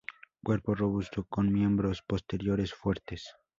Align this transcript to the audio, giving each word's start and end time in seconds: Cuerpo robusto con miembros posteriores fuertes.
Cuerpo 0.43 0.73
robusto 0.73 1.25
con 1.29 1.53
miembros 1.53 2.01
posteriores 2.01 2.73
fuertes. 2.73 3.35